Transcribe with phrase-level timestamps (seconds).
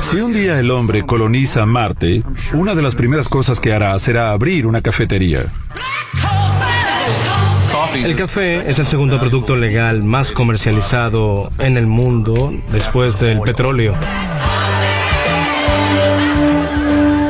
[0.00, 2.22] Si un día el hombre coloniza Marte,
[2.52, 5.46] una de las primeras cosas que hará será abrir una cafetería.
[7.94, 13.94] El café es el segundo producto legal más comercializado en el mundo después del petróleo.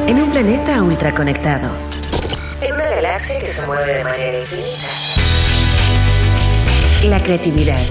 [0.06, 1.70] En un planeta ultraconectado.
[2.60, 4.88] En una galaxia que se mueve de manera infinita.
[7.04, 7.86] La creatividad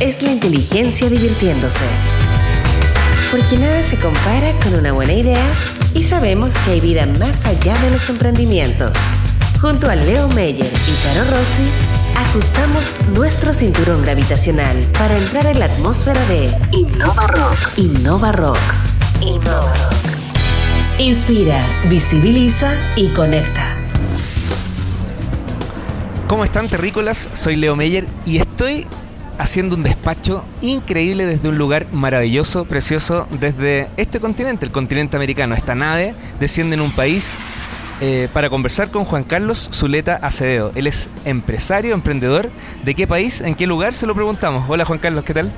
[0.00, 1.84] es la inteligencia divirtiéndose.
[3.36, 5.44] Porque nada se compara con una buena idea
[5.92, 8.96] y sabemos que hay vida más allá de los emprendimientos.
[9.60, 11.68] Junto a Leo Meyer y Caro Rossi,
[12.16, 17.58] ajustamos nuestro cinturón gravitacional para entrar en la atmósfera de Innova Rock.
[17.76, 18.58] Innova Rock.
[19.20, 20.98] Innova Rock.
[20.98, 23.76] Inspira, visibiliza y conecta.
[26.26, 27.28] ¿Cómo están, terrícolas?
[27.34, 28.86] Soy Leo Meyer y estoy
[29.38, 35.54] haciendo un despacho increíble desde un lugar maravilloso, precioso, desde este continente, el continente americano.
[35.54, 37.38] Esta nave desciende en un país
[38.00, 40.72] eh, para conversar con Juan Carlos Zuleta Acevedo.
[40.74, 42.50] Él es empresario, emprendedor.
[42.84, 43.40] ¿De qué país?
[43.40, 43.94] ¿En qué lugar?
[43.94, 44.64] Se lo preguntamos.
[44.68, 45.50] Hola Juan Carlos, ¿qué tal?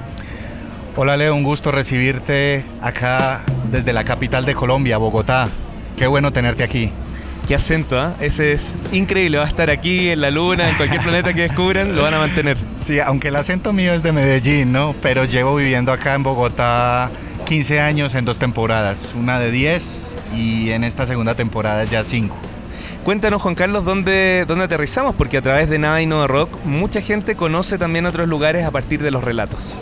[0.96, 5.48] Hola Leo, un gusto recibirte acá desde la capital de Colombia, Bogotá.
[5.96, 6.90] Qué bueno tenerte aquí.
[7.48, 8.14] Qué acento, ¿ah?
[8.20, 9.38] Ese es increíble.
[9.38, 12.18] Va a estar aquí en la luna, en cualquier planeta que descubran, lo van a
[12.18, 12.58] mantener.
[12.78, 14.94] Sí, aunque el acento mío es de Medellín, ¿no?
[15.00, 17.10] Pero llevo viviendo acá en Bogotá
[17.46, 19.14] 15 años en dos temporadas.
[19.18, 22.36] Una de 10 y en esta segunda temporada ya 5.
[23.02, 27.00] Cuéntanos, Juan Carlos, ¿dónde, dónde aterrizamos, porque a través de Nada y No Rock mucha
[27.00, 29.74] gente conoce también otros lugares a partir de los relatos.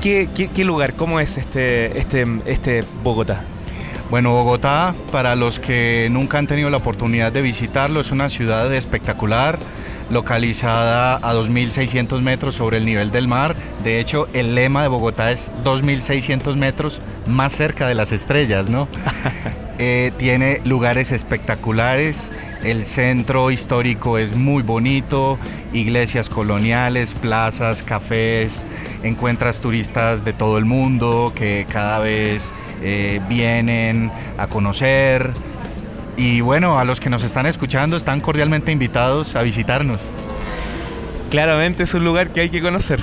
[0.00, 0.94] ¿Qué, qué, qué lugar?
[0.94, 3.42] ¿Cómo es este, este, este Bogotá?
[4.10, 8.72] Bueno, Bogotá, para los que nunca han tenido la oportunidad de visitarlo, es una ciudad
[8.72, 9.58] espectacular,
[10.10, 13.56] localizada a 2.600 metros sobre el nivel del mar.
[13.82, 18.88] De hecho, el lema de Bogotá es 2.600 metros más cerca de las estrellas, ¿no?
[19.80, 22.30] Eh, tiene lugares espectaculares,
[22.62, 25.36] el centro histórico es muy bonito,
[25.72, 28.64] iglesias coloniales, plazas, cafés,
[29.02, 35.32] encuentras turistas de todo el mundo que cada vez eh, vienen a conocer.
[36.16, 40.02] Y bueno, a los que nos están escuchando están cordialmente invitados a visitarnos.
[41.30, 43.00] Claramente es un lugar que hay que conocer.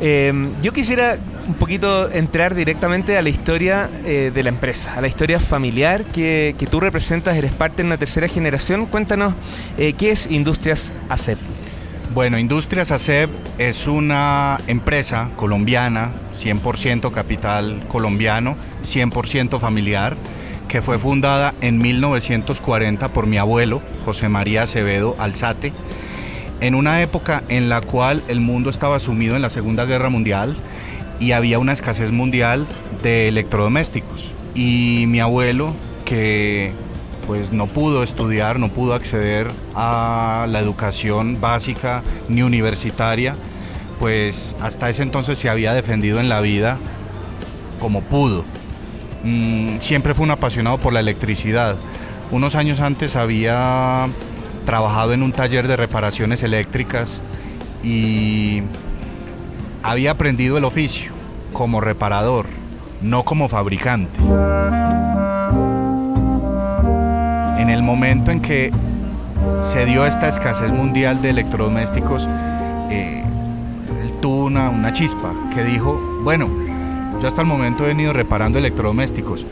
[0.00, 5.00] Eh, yo quisiera un poquito entrar directamente a la historia eh, de la empresa, a
[5.00, 8.86] la historia familiar que, que, tú representas, eres parte de una tercera generación.
[8.86, 9.34] Cuéntanos,
[9.78, 11.38] eh, ¿qué es Industrias ACEP?
[12.12, 20.16] Bueno, Industrias ACEP es una empresa colombiana, 100% capital colombiano, 100% familiar,
[20.68, 25.72] que fue fundada en 1940 por mi abuelo, José María Acevedo Alzate,
[26.60, 30.56] en una época en la cual el mundo estaba sumido en la Segunda Guerra Mundial
[31.20, 32.66] y había una escasez mundial
[33.02, 34.30] de electrodomésticos.
[34.54, 35.74] Y mi abuelo,
[36.04, 36.72] que
[37.26, 43.36] pues no pudo estudiar, no pudo acceder a la educación básica ni universitaria,
[43.98, 46.78] pues hasta ese entonces se había defendido en la vida
[47.80, 48.44] como pudo.
[49.24, 51.76] Mm, siempre fue un apasionado por la electricidad.
[52.30, 54.06] Unos años antes había
[54.66, 57.22] trabajado en un taller de reparaciones eléctricas
[57.82, 58.62] y
[59.82, 61.12] había aprendido el oficio
[61.52, 62.46] como reparador,
[63.00, 64.18] no como fabricante.
[67.58, 68.70] En el momento en que
[69.62, 72.28] se dio esta escasez mundial de electrodomésticos,
[72.90, 73.22] eh,
[74.02, 76.63] él tuvo una, una chispa que dijo, bueno,
[77.24, 79.46] yo hasta el momento he venido reparando electrodomésticos,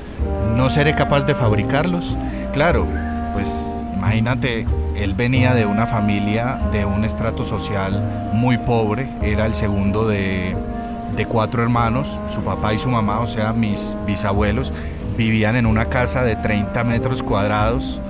[0.58, 2.18] ¿no seré capaz de fabricarlos?
[2.52, 2.86] Claro,
[3.32, 9.54] pues imagínate, él venía de una familia de un estrato social muy pobre, era el
[9.54, 10.54] segundo de,
[11.16, 14.70] de cuatro hermanos, su papá y su mamá, o sea, mis bisabuelos,
[15.16, 18.02] vivían en una casa de 30 metros cuadrados,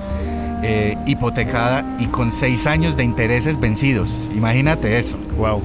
[0.61, 4.27] eh, hipotecada y con seis años de intereses vencidos.
[4.35, 5.15] Imagínate eso.
[5.37, 5.61] Wow.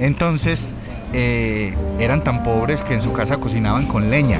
[0.00, 0.74] Entonces,
[1.12, 4.38] eh, eran tan pobres que en su casa cocinaban con leña.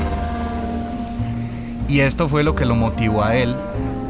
[1.89, 3.55] Y esto fue lo que lo motivó a él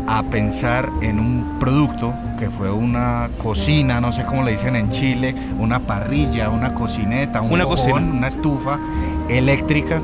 [0.07, 4.91] a pensar en un producto que fue una cocina, no sé cómo le dicen en
[4.91, 8.79] Chile, una parrilla, una cocineta, un Una estufa
[9.29, 10.01] eléctrica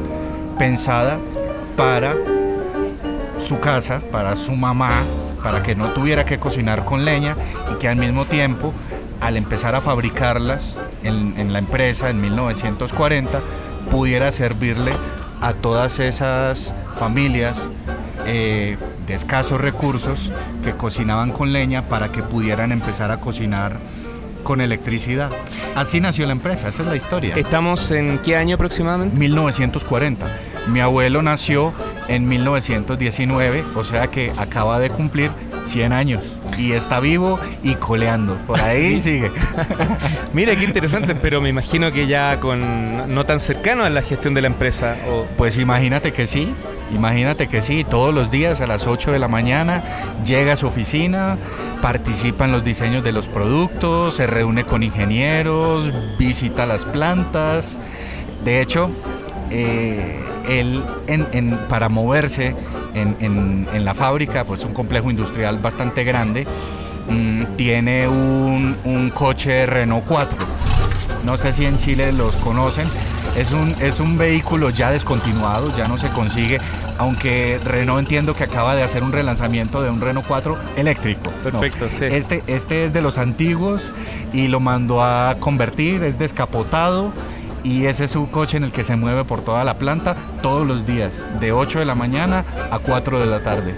[0.58, 1.18] pensada
[1.76, 2.14] para
[3.38, 4.90] su casa, para su mamá,
[5.42, 7.36] para que no tuviera que cocinar con leña
[7.72, 8.72] y que al mismo tiempo,
[9.20, 13.40] al empezar a fabricarlas en, en la empresa en 1940,
[13.90, 14.92] pudiera servirle
[15.40, 17.70] a todas esas familias
[18.26, 18.76] eh,
[19.06, 20.30] de escasos recursos
[20.62, 23.76] que cocinaban con leña para que pudieran empezar a cocinar
[24.44, 25.30] con electricidad.
[25.74, 27.34] Así nació la empresa, esa es la historia.
[27.36, 29.16] ¿Estamos en qué año aproximadamente?
[29.18, 30.26] 1940.
[30.68, 31.72] Mi abuelo nació
[32.06, 35.30] en 1919, o sea que acaba de cumplir
[35.64, 38.36] 100 años y está vivo y coleando.
[38.46, 39.30] Por ahí sigue.
[40.32, 44.34] Mira qué interesante, pero me imagino que ya con no tan cercano a la gestión
[44.34, 44.96] de la empresa.
[45.08, 45.26] O...
[45.36, 46.52] Pues imagínate que sí,
[46.94, 49.82] imagínate que sí, todos los días a las 8 de la mañana
[50.24, 51.36] llega a su oficina,
[51.80, 57.80] participa en los diseños de los productos, se reúne con ingenieros, visita las plantas.
[58.44, 58.90] De hecho,
[59.50, 60.82] eh, él
[61.68, 62.54] para moverse
[62.94, 66.46] en, la fábrica, pues un complejo industrial bastante grande,
[67.08, 70.38] mm, tiene un, un, coche Renault 4.
[71.24, 72.88] No sé si en Chile los conocen.
[73.36, 76.58] Es un, es un vehículo ya descontinuado, ya no se consigue,
[76.98, 81.30] aunque Renault entiendo que acaba de hacer un relanzamiento de un Renault 4 eléctrico.
[81.42, 82.04] Perfecto, sí.
[82.04, 83.90] Este, este es de los antiguos
[84.34, 87.12] y lo mandó a convertir, es descapotado
[87.64, 90.66] y ese es su coche en el que se mueve por toda la planta todos
[90.66, 93.74] los días, de 8 de la mañana a 4 de la tarde.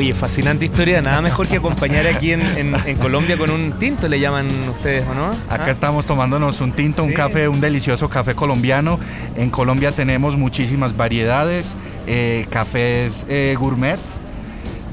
[0.00, 4.48] Oye, fascinante historia, nada mejor que acompañar aquí en, Colombia con un tinto, le llaman
[4.70, 5.28] ustedes, ¿o no?
[5.50, 5.70] Acá ¿Ah?
[5.70, 8.98] estamos tomándonos un tinto, un café, un delicioso café colombiano.
[9.36, 11.76] En Colombia tenemos muchísimas variedades,
[12.06, 13.98] eh, cafés eh, gourmet,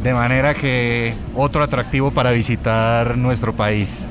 [0.04, 4.06] de manera que otro atractivo para visitar nuestro país.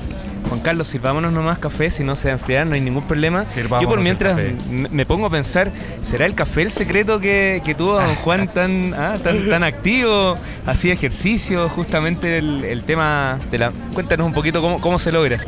[0.49, 3.45] Juan Carlos, sirvámonos nomás café, si no se va a enfriar, no hay ningún problema.
[3.81, 4.39] Yo por mientras
[4.69, 5.73] me pongo a pensar,
[6.03, 10.37] ¿será el café el secreto que, tuvo don Juan tan, ah, tan, tan activo?
[10.65, 13.73] Hacía ejercicio, justamente el, tema de la...
[13.93, 15.39] Cuéntanos un poquito cómo, cómo se logra.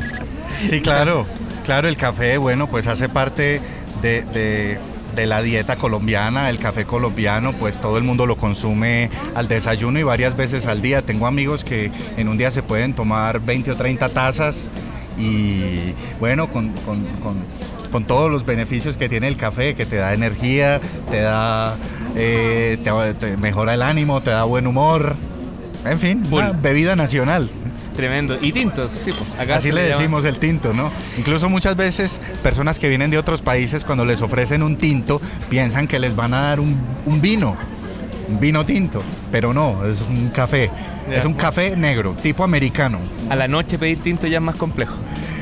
[0.67, 1.25] Sí, claro,
[1.63, 3.61] claro, el café, bueno, pues hace parte
[4.01, 4.77] de de
[5.15, 10.03] la dieta colombiana, el café colombiano, pues todo el mundo lo consume al desayuno y
[10.03, 11.01] varias veces al día.
[11.01, 14.71] Tengo amigos que en un día se pueden tomar 20 o 30 tazas
[15.17, 16.73] y bueno, con,
[18.07, 20.79] todos los beneficios que tiene el café, que te da energía,
[21.11, 21.75] te da,
[22.15, 22.77] eh,
[23.19, 25.15] te, mejora el ánimo, te da buen humor.
[25.85, 27.49] En fin, una bebida nacional.
[27.99, 28.37] Tremendo.
[28.41, 30.89] Y tintos, sí, pues, acá Así le decimos el tinto, ¿no?
[31.17, 35.19] Incluso muchas veces personas que vienen de otros países cuando les ofrecen un tinto
[35.49, 36.79] piensan que les van a dar un,
[37.19, 37.57] vino,
[38.29, 39.03] un vino tinto,
[39.33, 40.71] pero no, es un café.
[41.11, 42.99] es un café negro, tipo americano.
[43.29, 44.95] A la noche pedir tinto ya es más complejo.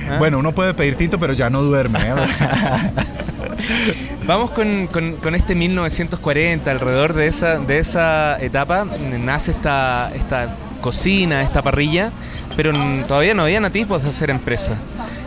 [0.10, 0.18] ¿ah?
[0.18, 2.00] Bueno, uno puede pedir tinto, pero ya no duerme.
[2.00, 2.16] ¿eh?
[4.26, 8.88] Vamos con, este 1940, alrededor de esa, de esa etapa
[9.24, 12.12] nace esta, esta cocina, esta parrilla,
[12.56, 12.74] pero
[13.08, 14.76] todavía no había nativos de hacer empresa.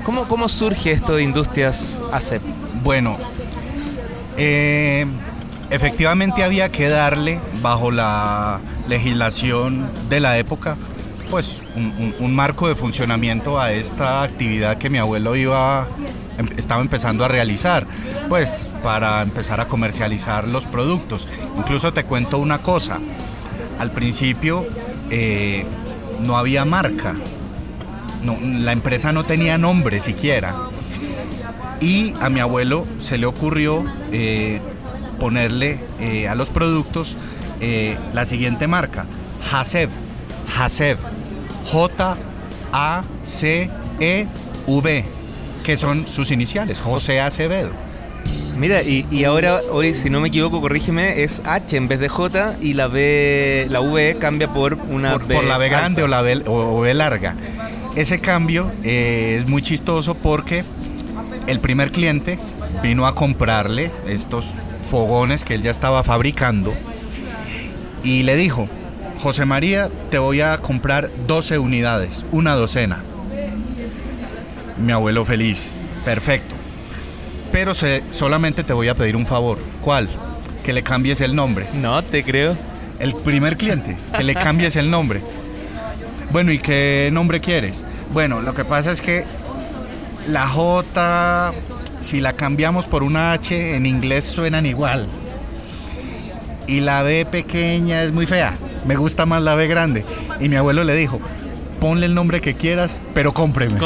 [0.05, 2.43] ¿Cómo, cómo surge esto de Industrias ACEP?
[2.82, 3.19] Bueno,
[4.37, 5.06] eh,
[5.70, 10.76] efectivamente había que darle, bajo la legislación de la época,
[11.31, 15.87] pues un, marco de funcionamiento a esta actividad que mi abuelo iba
[16.38, 17.87] em, estaba empezando a realizar,
[18.29, 21.29] pues para empezar a comercializar los productos.
[21.56, 22.99] Incluso te cuento una cosa,
[23.79, 24.67] al principio
[25.11, 25.65] eh,
[26.21, 27.15] no había marca,
[28.25, 30.55] la empresa no tenía nombre siquiera.
[31.81, 34.61] Y a mi abuelo se le ocurrió eh,
[35.19, 37.17] ponerle eh, a los productos
[38.15, 39.05] la siguiente marca,
[39.53, 39.91] Hasev,
[40.57, 40.97] Hasev,
[41.67, 42.25] J-A-C-E-V,
[45.62, 47.89] que son sus iniciales, José Acevedo.
[48.61, 52.57] Mira, y, ahora, hoy, si no me equivoco, corrígeme, es H en vez de J
[52.61, 56.21] y la B, la V cambia por una por, Por la B grande o la
[56.21, 57.37] B, o, larga.
[57.97, 60.62] Ese cambio eh, es muy chistoso porque
[61.47, 62.38] el primer cliente
[62.83, 64.50] vino a comprarle estos
[64.90, 66.75] fogones que él ya estaba fabricando
[68.05, 68.69] y le dijo,
[69.23, 73.05] José María, te voy a comprar 12 unidades, una docena.
[74.76, 75.73] Mi abuelo feliz,
[76.05, 76.60] perfecto
[77.62, 77.75] pero
[78.11, 79.59] solamente te voy a pedir un favor.
[79.83, 80.09] ¿Cuál?
[80.64, 81.67] Que le cambies el nombre.
[81.75, 82.57] No, te creo.
[82.99, 85.21] El primer cliente, que le cambies el nombre.
[86.31, 87.85] Bueno, ¿y qué nombre quieres?
[88.14, 89.26] Bueno, lo que pasa es que
[90.26, 91.52] la J,
[92.00, 95.07] si la cambiamos por una H, en inglés suenan igual.
[96.67, 98.55] Y la B pequeña es muy fea.
[98.87, 100.07] Me gusta más la B grande.
[100.40, 101.21] Y mi abuelo le dijo,
[101.81, 103.81] ponle el nombre que quieras, pero cómpreme.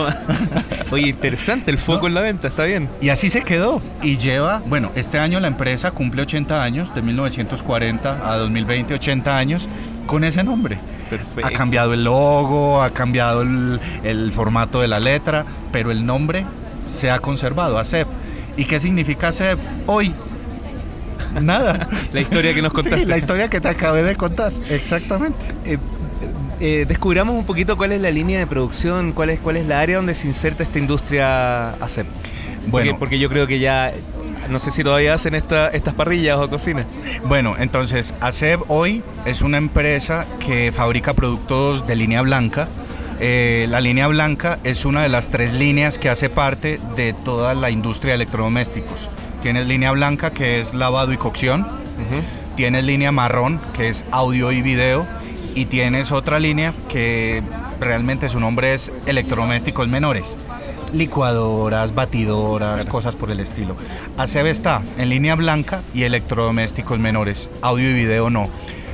[0.91, 2.89] Oye, interesante el foco en la venta, está bien.
[3.01, 3.81] Y así se quedó.
[4.03, 9.39] Y lleva, bueno, este año la empresa cumple 80 años, de 1940 a 2020, 80
[9.39, 9.69] años,
[10.07, 10.79] con ese nombre.
[11.09, 11.47] Perfecto.
[11.47, 16.45] Ha cambiado el logo, ha cambiado el, formato de la letra, pero el nombre
[16.93, 18.09] se ha conservado, ACEP.
[18.57, 19.59] ¿Y qué significa ACEP?
[19.87, 20.13] Hoy,
[21.41, 21.89] Nada.
[22.13, 23.07] la historia que nos contaste.
[23.07, 25.39] la historia que te acabé de contar, exactamente.
[25.65, 25.79] Eh,
[26.67, 29.81] eh, descubramos un poquito cuál es la línea de producción, cuál es, cuál es la
[29.81, 32.07] área donde se inserta esta industria ACEP.
[32.69, 33.93] Bueno, porque, porque yo creo que ya
[34.49, 36.87] no sé si todavía hacen esta, estas parrillas o cocinas.
[37.27, 42.69] Bueno, entonces ACEB hoy es una empresa que fabrica productos de línea blanca.
[43.21, 47.53] Eh, la línea blanca es una de las tres líneas que hace parte de toda
[47.53, 49.11] la industria de electrodomésticos.
[49.43, 51.67] Tienes línea blanca que es lavado y cocción.
[52.57, 55.07] Tienes línea marrón que es audio y video.
[55.55, 57.43] Y tienes otra línea que
[57.81, 60.37] realmente su nombre es electrodomésticos menores
[60.95, 63.77] licuadoras, batidoras, cosas por el estilo.
[64.17, 68.49] ACB está en línea blanca y electrodomésticos menores, audio y video no.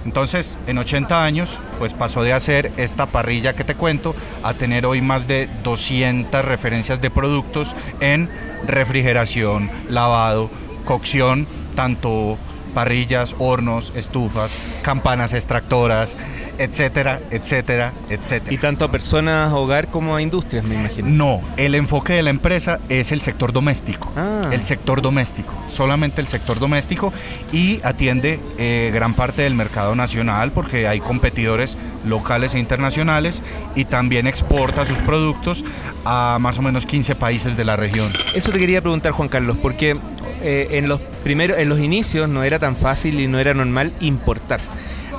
[0.05, 4.87] Entonces, en 80 años, pues pasó de hacer esta parrilla que te cuento a tener
[4.87, 8.31] hoy más de 200 referencias de productos en
[8.67, 10.51] refrigeración, lavado,
[10.87, 12.39] cocción, tanto
[12.71, 16.17] parrillas, hornos, estufas, campanas extractoras,
[16.59, 18.53] etcétera, etcétera, etcétera.
[18.53, 21.09] ¿Y tanto a personas, hogar como a industrias, me imagino?
[21.09, 24.13] No, el enfoque de la empresa es el sector doméstico.
[24.15, 24.51] Ah.
[24.53, 27.15] El sector doméstico, solamente el sector doméstico
[27.51, 33.43] y atiende eh, gran parte del mercado nacional porque hay competidores locales e internacionales
[33.75, 35.65] y también exporta sus productos
[36.05, 38.11] a más o menos 15 países de la región.
[38.35, 39.97] Eso te quería preguntar, Juan Carlos, porque
[40.43, 43.93] eh, en los primeros, en los inicios no era tan fácil y no era normal
[44.01, 44.61] importar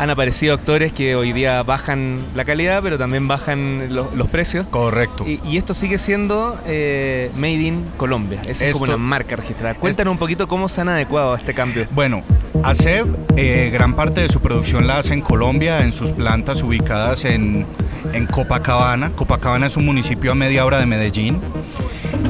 [0.02, 4.66] han aparecido actores que hoy día bajan la calidad, pero también bajan los precios.
[4.68, 5.26] Correcto.
[5.28, 8.42] Y, esto sigue siendo eh, Made in Colombia.
[8.48, 9.76] Esa es como una marca registrada.
[9.76, 11.86] Cuéntanos un poquito cómo se han adecuado a este cambio.
[11.92, 12.24] Bueno,
[12.64, 17.24] ACEB, eh, gran parte de su producción la hace en Colombia, en sus plantas ubicadas
[17.26, 17.68] en,
[18.14, 19.12] en Copacabana.
[19.12, 21.40] Copacabana es un municipio a media hora de Medellín.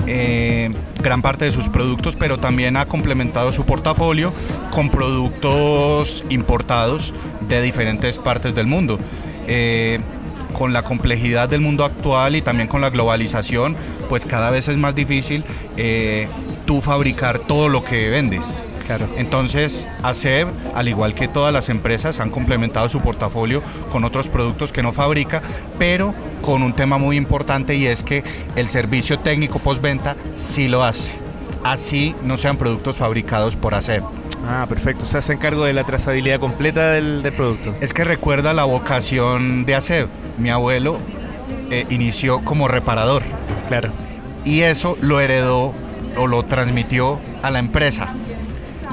[0.08, 0.72] Eh,
[1.02, 4.34] gran parte de sus productos, pero también ha complementado su portafolio
[4.72, 7.14] con productos importados
[7.48, 9.00] de diferentes partes del mundo.
[9.48, 10.00] Eh,
[10.54, 13.76] con la complejidad del mundo actual y también con la globalización,
[14.10, 15.44] pues cada vez es más difícil
[15.78, 16.28] eh,
[16.66, 18.46] tú fabricar todo lo que vendes.
[18.98, 19.08] Claro.
[19.16, 24.74] Entonces, ACEB, al igual que todas las empresas, han complementado su portafolio con otros productos
[24.74, 25.42] que no fabrica,
[25.80, 28.22] pero con un tema muy importante y es que
[28.58, 31.14] el servicio técnico postventa sí lo hace.
[31.64, 34.04] Así no sean productos fabricados por ACEB.
[34.46, 35.04] Ah, perfecto.
[35.04, 37.74] O sea, se encargo de la trazabilidad completa del, producto.
[37.80, 40.08] Es que recuerda la vocación de ACEB.
[40.38, 40.98] Mi abuelo
[41.70, 43.24] eh, inició como reparador.
[43.70, 43.94] Claro.
[44.44, 45.72] Y eso lo heredó
[46.18, 48.14] o lo transmitió a la empresa.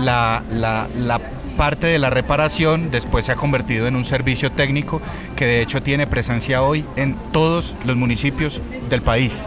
[0.00, 1.20] La, la, la
[1.58, 5.02] parte de la reparación después se ha convertido en un servicio técnico
[5.36, 9.44] que de hecho tiene presencia hoy en todos los municipios del país,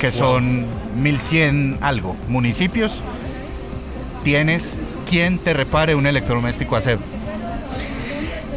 [0.00, 0.66] que son
[0.96, 3.00] 1100 algo municipios.
[4.22, 4.78] Tienes
[5.08, 6.98] quien te repare un electrodoméstico ASEB.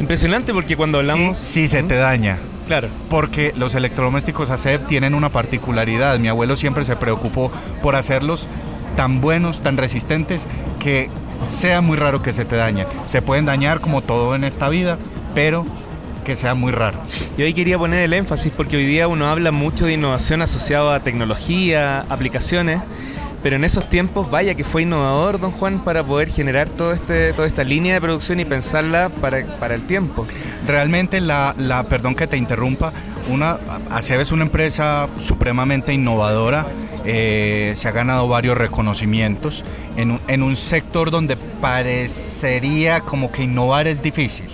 [0.00, 1.38] Impresionante porque cuando hablamos...
[1.38, 2.38] Sí, sí se te daña.
[2.66, 2.88] Claro.
[3.08, 6.18] Porque los electrodomésticos ASEB tienen una particularidad.
[6.18, 7.50] Mi abuelo siempre se preocupó
[7.82, 8.46] por hacerlos
[8.98, 10.48] tan buenos, tan resistentes,
[10.80, 11.08] que
[11.50, 12.84] sea muy raro que se te dañe.
[13.06, 14.98] Se pueden dañar como todo en esta vida,
[15.36, 15.64] pero
[16.24, 16.98] que sea muy raro.
[17.36, 20.96] Y ahí quería poner el énfasis porque hoy día uno habla mucho de innovación asociada
[20.96, 22.82] a tecnología, aplicaciones,
[23.40, 27.32] pero en esos tiempos, vaya que fue innovador, don Juan, para poder generar todo este,
[27.34, 30.26] toda esta línea de producción y pensarla para, para el tiempo.
[30.66, 32.92] Realmente, la, la, perdón que te interrumpa,
[33.28, 33.58] una,
[33.90, 36.66] ACEB es una empresa supremamente innovadora
[37.10, 39.64] eh, se ha ganado varios reconocimientos
[39.96, 44.44] en un, en un sector donde parecería como que innovar es difícil.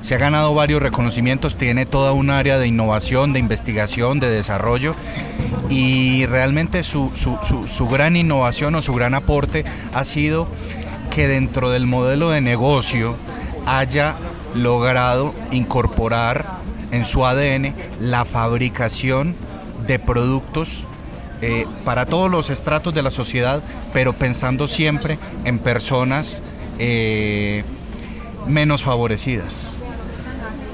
[0.00, 4.94] Se ha ganado varios reconocimientos, tiene toda un área de innovación, de investigación, de desarrollo
[5.68, 7.10] y realmente su,
[7.90, 10.48] gran innovación o su gran aporte ha sido
[11.10, 13.16] que dentro del modelo de negocio
[13.66, 14.14] haya
[14.54, 16.46] logrado incorporar
[16.92, 19.34] en su ADN la fabricación
[19.86, 20.86] de productos
[21.42, 23.62] eh, para todos los estratos de la sociedad,
[23.92, 26.42] pero pensando siempre en personas
[26.78, 27.64] eh,
[28.46, 29.72] menos favorecidas.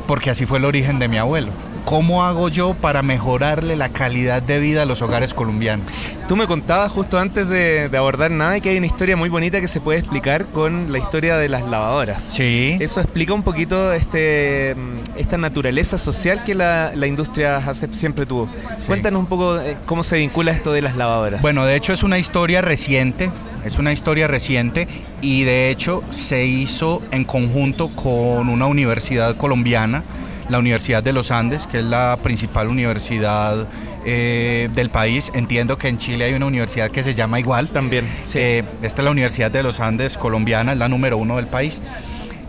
[0.06, 1.50] Porque así fue el origen de mi abuelo.
[1.84, 5.86] ¿Cómo hago yo para mejorarle la calidad de vida a los hogares colombianos?
[6.28, 9.68] Tú me contabas justo antes de, abordar nada que hay una historia muy bonita que
[9.68, 12.22] se puede explicar con la historia de las lavadoras.
[12.22, 12.76] Sí.
[12.78, 14.76] Eso explica un poquito este,
[15.16, 17.60] esta naturaleza social que la, industria
[17.90, 18.48] siempre tuvo.
[18.86, 21.42] Cuéntanos un poco eh, cómo se vincula esto de las lavadoras.
[21.42, 23.30] Bueno, de hecho es una historia reciente,
[23.64, 24.86] es una historia reciente
[25.20, 30.04] y de hecho se hizo en conjunto con una universidad colombiana
[30.50, 33.66] la Universidad de los Andes, que es la principal universidad
[34.04, 35.30] eh, del país.
[35.34, 37.68] Entiendo que en Chile hay una universidad que se llama igual.
[37.68, 38.06] También.
[38.34, 41.80] Eh, esta es la Universidad de los Andes colombiana, es la número uno del país.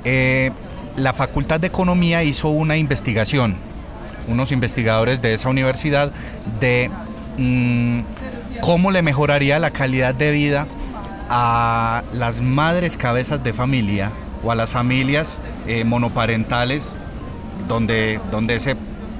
[0.03, 0.51] Eh,
[0.97, 3.55] la Facultad de Economía hizo una investigación
[4.27, 6.11] unos investigadores de esa universidad
[6.59, 6.91] de
[7.37, 8.01] mm,
[8.61, 10.67] cómo le mejoraría la calidad de vida
[11.27, 14.11] a las madres cabezas de familia
[14.43, 15.41] o a las familias
[15.85, 16.95] monoparentales
[17.67, 18.75] donde, donde ese,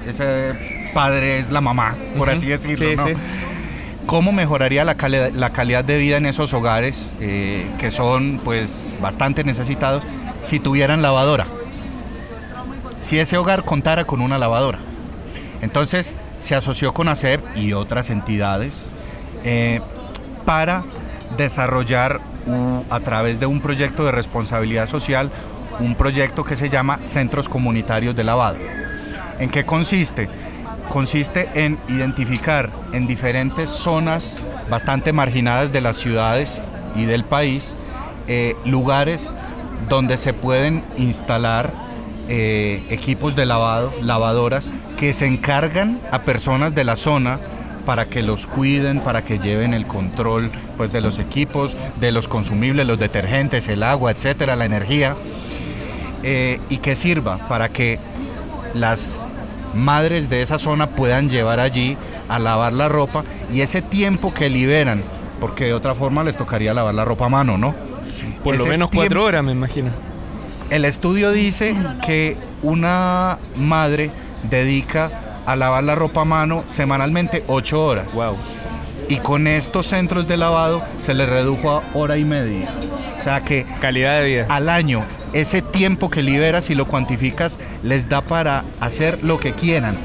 [0.06, 3.04] ese padre es la mamá, por así decirlo.
[4.06, 4.96] ¿Cómo mejoraría la,
[5.32, 10.02] la, calidad de vida en esos hogares eh, que son pues bastante necesitados
[10.42, 11.46] si tuvieran lavadora?
[13.00, 14.80] Si ese hogar contara con una lavadora.
[15.60, 18.88] Entonces se asoció con ACEP y otras entidades
[19.44, 19.80] eh,
[20.44, 20.84] para
[21.36, 22.20] desarrollar
[22.90, 25.30] a través de un proyecto de responsabilidad social
[25.80, 28.58] un proyecto que se llama Centros Comunitarios de Lavado.
[29.38, 30.28] ¿En qué consiste?
[30.88, 34.38] Consiste en identificar en diferentes zonas
[34.70, 36.60] bastante marginadas de las ciudades
[36.94, 37.74] y del país
[38.28, 39.30] eh, lugares
[39.88, 41.72] donde se pueden instalar
[42.28, 47.40] eh, equipos de lavado, lavadoras, que se encargan a personas de la zona
[47.84, 52.28] para que los cuiden, para que lleven el control pues, de los equipos, de los
[52.28, 55.16] consumibles, los detergentes, el agua, etcétera, la energía.
[56.22, 57.98] Eh, y que sirva para que
[58.74, 59.40] las
[59.74, 61.96] madres de esa zona puedan llevar allí
[62.28, 65.02] a lavar la ropa y ese tiempo que liberan,
[65.40, 67.74] porque de otra forma les tocaría lavar la ropa a mano, ¿no?
[68.44, 69.90] Por lo menos cuatro horas, me imagino.
[70.70, 71.76] El estudio dice
[72.06, 74.10] que una madre
[74.48, 78.14] dedica a lavar la ropa a mano semanalmente ocho horas.
[78.14, 78.36] Wow.
[79.08, 82.66] Y con estos centros de lavado se le redujo a hora y media.
[83.18, 84.46] O sea que calidad de vida.
[84.48, 89.52] Al año ese tiempo que liberas y lo cuantificas les da para hacer lo que
[89.52, 89.96] quieran.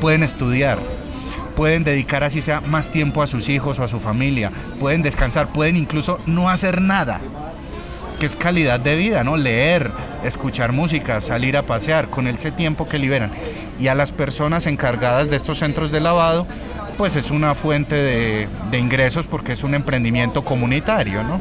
[0.00, 0.78] Pueden estudiar,
[1.56, 5.48] pueden dedicar así sea más tiempo a sus hijos o a su familia, pueden descansar,
[5.48, 7.20] pueden incluso no hacer nada,
[8.18, 9.36] que es calidad de vida, ¿no?
[9.36, 9.90] Leer,
[10.24, 13.30] escuchar música, salir a pasear, con ese tiempo que liberan.
[13.80, 16.46] Y a las personas encargadas de estos centros de lavado,
[16.96, 21.40] pues es una fuente de, de ingresos porque es un emprendimiento comunitario, ¿no?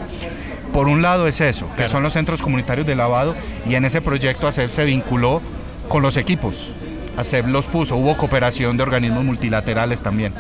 [0.74, 3.36] Por un lado es eso, que son los centros comunitarios de lavado
[3.70, 5.40] y en ese proyecto ACEP se vinculó
[5.88, 6.72] con los equipos.
[7.16, 10.34] ACEP los puso, hubo cooperación de organismos multilaterales también.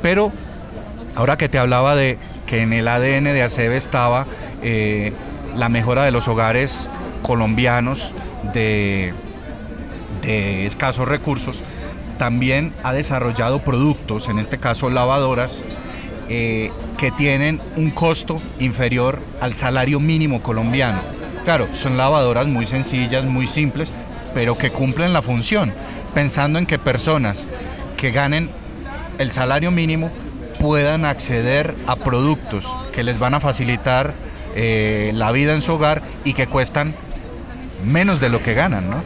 [0.00, 0.32] Pero
[1.14, 2.16] ahora que te hablaba de
[2.46, 4.26] que en el ADN de ACEP estaba
[4.62, 5.12] eh,
[5.54, 6.88] la mejora de los hogares
[7.22, 8.14] colombianos
[8.54, 9.12] de,
[10.22, 11.62] de escasos recursos,
[12.16, 15.62] también ha desarrollado productos, en este caso lavadoras,
[16.28, 21.00] eh, que tienen un costo inferior al salario mínimo colombiano.
[21.44, 23.92] Claro, son lavadoras muy sencillas, muy simples,
[24.32, 25.72] pero que cumplen la función,
[26.14, 27.46] pensando en que personas
[27.96, 28.50] que ganen
[29.18, 30.10] el salario mínimo
[30.58, 34.14] puedan acceder a productos que les van a facilitar
[34.54, 36.94] eh, la vida en su hogar y que cuestan
[37.84, 39.02] menos de lo que ganan, ¿no?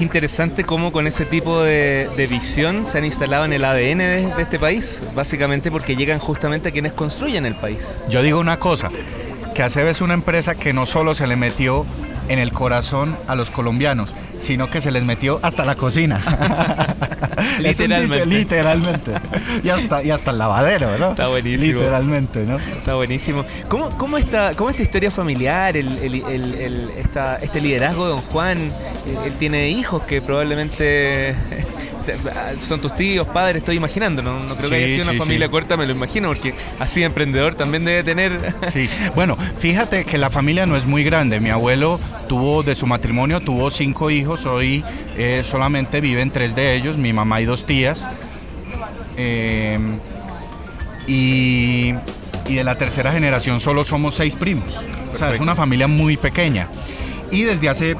[0.00, 4.58] Interesante cómo con ese tipo de, visión se han instalado en el ADN de, este
[4.58, 7.94] país, básicamente porque llegan justamente a quienes construyen el país.
[8.08, 8.90] Yo digo una cosa,
[9.54, 11.86] que ACEB es una empresa que no solo se le metió
[12.30, 16.20] en el corazón a los colombianos, sino que se les metió hasta la cocina.
[17.58, 18.26] literalmente.
[18.26, 19.12] literalmente.
[19.64, 21.10] Y hasta, y hasta el lavadero, ¿no?
[21.10, 21.80] Está buenísimo.
[21.80, 22.58] Literalmente, ¿no?
[22.58, 23.44] Está buenísimo.
[23.68, 28.58] ¿Cómo, cómo, está, cómo esta historia familiar, el, el, este liderazgo de don Juan?
[29.24, 31.34] Él tiene hijos que probablemente
[32.60, 35.76] son tus tíos, padres, estoy imaginando, no, no creo que haya sido una familia corta,
[35.76, 38.54] me lo imagino, porque así emprendedor también debe tener...
[38.72, 42.86] Sí, bueno, fíjate que la familia no es muy grande, mi abuelo tuvo de su
[42.86, 44.84] matrimonio, tuvo cinco hijos, hoy
[45.16, 48.08] eh, solamente viven tres de ellos, mi mamá y dos tías,
[49.16, 49.98] em,
[51.06, 51.94] y,
[52.46, 54.78] y de la tercera generación solo somos seis primos,
[55.14, 56.68] o sea, es una familia muy pequeña.
[57.32, 57.96] Y desde hace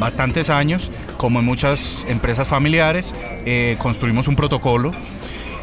[0.00, 4.92] bastantes años, como en muchas empresas familiares, eh, construimos un protocolo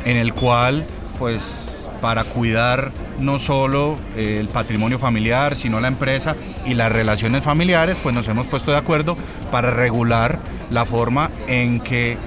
[0.06, 0.86] en el cual,
[1.20, 7.44] pues, para cuidar no solo eh, el patrimonio familiar, sino la empresa y las relaciones
[7.44, 9.18] familiares, pues nos hemos puesto de acuerdo
[9.52, 12.18] para regular la forma en que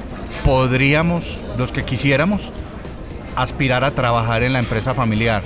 [0.44, 2.50] podríamos, los que quisiéramos,
[3.36, 5.42] aspirar a trabajar en la empresa familiar.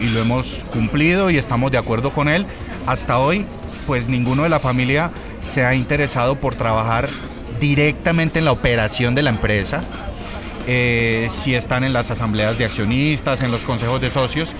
[0.00, 2.46] Y lo hemos cumplido y estamos de acuerdo con él.
[2.86, 3.46] Hasta hoy,
[3.86, 5.10] pues ninguno de la familia
[5.46, 7.08] se ha interesado por trabajar
[7.60, 9.80] directamente en la operación de la empresa,
[10.66, 14.52] eh, si están en las asambleas de accionistas, en los consejos de socios,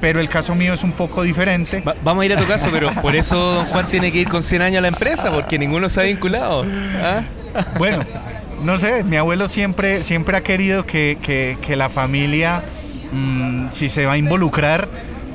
[0.00, 1.82] pero el caso mío es un poco diferente.
[2.02, 4.42] vamos a ir a tu caso, pero por eso don Juan tiene que ir con
[4.42, 6.64] 100 años a la empresa, porque ninguno se ha vinculado.
[7.02, 7.22] ¿ah?
[7.78, 8.04] Bueno,
[8.62, 12.62] no sé, mi abuelo siempre, siempre ha querido que, la familia,
[13.12, 14.88] mm, si se va a involucrar,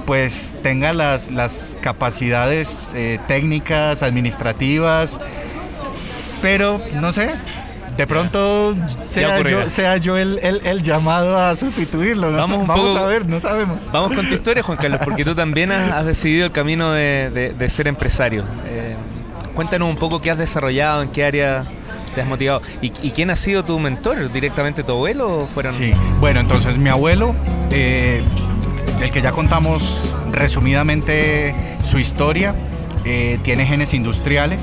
[0.06, 5.20] pues tenga las, las capacidades eh, técnicas, administrativas,
[6.42, 7.32] pero no sé,
[7.98, 12.32] De pronto sea yo, sea yo el, el, llamado a sustituirlo.
[12.32, 13.82] Vamos, Vamos a ver, no sabemos.
[13.92, 17.70] Vamos con tu historia, Juan Carlos, porque tú también has, decidido el camino de, de,
[17.70, 18.44] ser empresario.
[18.66, 18.96] Eh,
[19.54, 21.64] cuéntanos un poco qué has desarrollado, en qué área
[22.14, 22.62] te has motivado.
[22.82, 24.32] ¿Y, quién ha sido tu mentor?
[24.32, 25.74] ¿Directamente tu abuelo o fueron...?
[25.74, 27.36] Sí, bueno, entonces mi abuelo,
[27.72, 28.24] eh,
[29.00, 32.56] del que ya contamos resumidamente su historia,
[33.06, 34.62] eh, tiene genes industriales.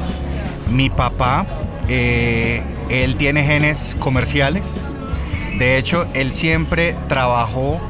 [0.70, 1.46] Mi papá,
[1.88, 4.66] eh, él tiene genes comerciales.
[5.59, 7.80] De hecho, él siempre trabajó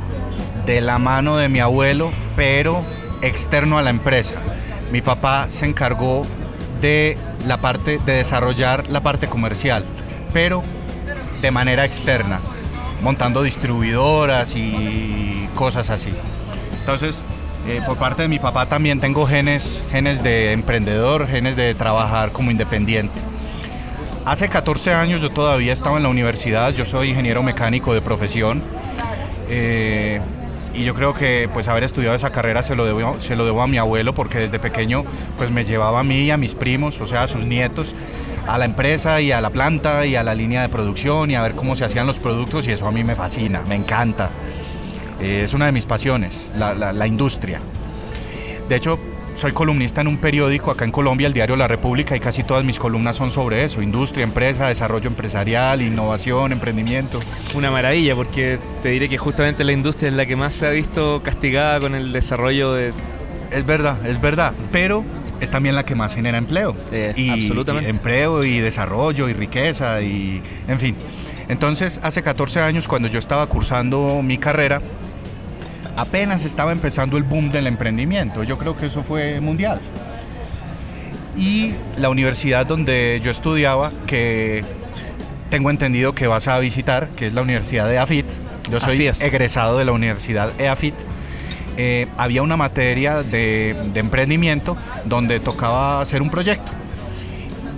[0.67, 2.85] de la mano de mi abuelo, pero
[3.23, 4.37] externo a la empresa.
[4.91, 6.27] Mi papá se encargó
[6.81, 7.17] de
[7.47, 9.85] la parte de desarrollar la parte comercial,
[10.33, 10.63] pero
[11.41, 12.41] de manera externa,
[13.03, 16.11] montando distribuidoras y cosas así.
[16.81, 17.23] Entonces,
[17.67, 22.33] eh, por parte de mi papá también tengo genes, genes de emprendedor, genes de trabajar
[22.33, 23.15] como independiente.
[24.25, 28.63] Hace 14 años yo todavía estaba en la universidad, yo soy ingeniero mecánico de profesión.
[29.49, 30.21] Eh,
[30.75, 33.63] y yo creo que pues haber estudiado esa carrera se lo debo, se lo debo
[33.63, 35.05] a mi abuelo porque desde pequeño
[35.37, 37.95] pues me llevaba a mí y a mis primos, o sea, a sus nietos,
[38.51, 41.43] a la empresa y a la planta y a la línea de producción y a
[41.43, 44.29] ver cómo se hacían los productos y eso a mí me fascina, me encanta.
[45.21, 47.61] Eh, es una de mis pasiones, la, la industria.
[48.69, 48.99] De hecho,
[49.37, 52.65] soy columnista en un periódico acá en Colombia, el diario La República, y casi todas
[52.65, 57.21] mis columnas son sobre eso, industria, empresa, desarrollo empresarial, innovación, emprendimiento.
[57.55, 60.71] Una maravilla, porque te diré que justamente la industria es la que más se ha
[60.71, 62.93] visto castigada con el desarrollo de...
[63.53, 65.05] Es verdad, es verdad, pero
[65.41, 66.77] es también la que más genera empleo.
[66.93, 67.91] Eh, y, absolutamente.
[67.91, 70.95] empleo y desarrollo y riqueza y, en fin.
[71.49, 74.81] Entonces, hace 14 años, cuando yo estaba cursando mi carrera,
[75.97, 78.45] apenas estaba empezando el boom del emprendimiento.
[78.45, 79.81] Yo creo que eso fue mundial.
[81.37, 84.63] Y la universidad donde yo estudiaba, que
[85.49, 88.27] tengo entendido que vas a visitar, que es la Universidad de AFIT.
[88.71, 90.95] Yo soy egresado de la Universidad EAFIT.
[91.83, 96.73] Eh, había una materia de, emprendimiento donde tocaba hacer un proyecto.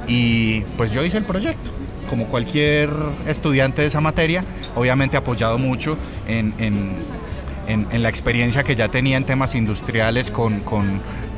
[0.09, 1.71] Y pues yo hice el proyecto
[2.11, 2.91] como cualquier
[3.29, 4.43] estudiante de esa materia,
[4.75, 10.63] obviamente apoyado mucho en, en, la experiencia que ya tenía en temas industriales con,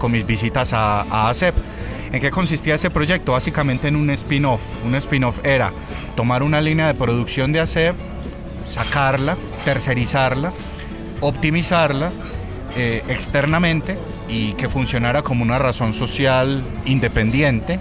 [0.09, 1.55] mis visitas a, a ACEP.
[2.13, 3.33] ¿En qué consistía ese proyecto?
[3.33, 4.63] Básicamente en un spin-off.
[4.87, 5.71] Un spin-off era
[6.17, 7.95] tomar una línea de producción de ACEP,
[8.73, 10.51] sacarla, tercerizarla,
[11.21, 12.11] optimizarla
[12.77, 13.99] eh, externamente
[14.29, 17.79] y que funcionara como una razón social independiente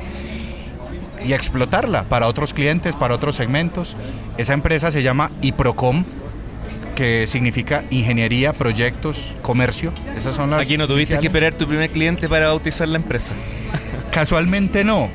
[1.26, 3.96] y explotarla para otros clientes, para otros segmentos.
[4.38, 6.04] Esa empresa se llama IPROCOM,
[6.96, 9.94] que significa ingeniería, proyectos, comercio.
[10.16, 10.62] Esas son las.
[10.62, 13.34] Aquí no tuviste que esperar tu primer cliente para bautizar la empresa.
[14.12, 15.10] Casualmente no.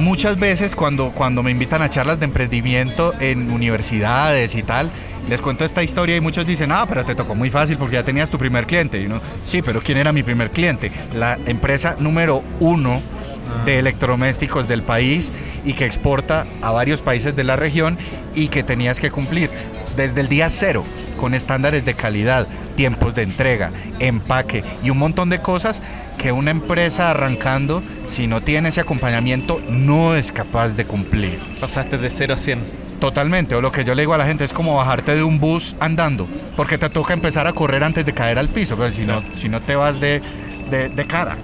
[0.00, 4.90] Muchas veces cuando, cuando me invitan a charlas de emprendimiento en universidades y tal,
[5.28, 8.02] les cuento esta historia y muchos dicen, ah, pero te tocó muy fácil porque ya
[8.02, 8.98] tenías tu primer cliente.
[8.98, 10.90] Y uno, sí, pero ¿quién era mi primer cliente?
[11.14, 13.64] La empresa número uno ah.
[13.66, 15.32] de electrodomésticos del país
[15.66, 17.98] y que exporta a varios países de la región
[18.34, 19.50] y que tenías que cumplir
[19.96, 20.82] desde el día cero
[21.18, 22.46] con estándares de calidad,
[22.80, 25.82] tiempos de entrega, empaque y un montón de cosas
[26.16, 31.38] que una empresa arrancando, si no tiene ese acompañamiento, no es capaz de cumplir.
[31.60, 32.60] Pasaste de 0 a 100.
[32.98, 35.38] Totalmente, o lo que yo le digo a la gente es como bajarte de un
[35.38, 39.04] bus andando, porque te toca empezar a correr antes de caer al piso, pero si,
[39.04, 40.22] no, si no te vas de,
[40.70, 41.36] de cara.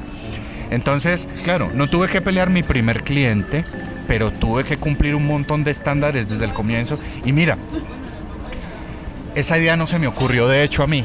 [0.70, 3.66] Entonces, claro, no tuve que pelear mi primer cliente,
[4.08, 6.98] pero tuve que cumplir un montón de estándares desde el comienzo.
[7.26, 7.58] Y mira,
[9.36, 11.04] esa idea no se me ocurrió de hecho a mí.